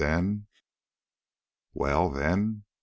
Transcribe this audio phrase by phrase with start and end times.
[0.03, 0.47] Then"
[1.75, 2.63] "Well, then?"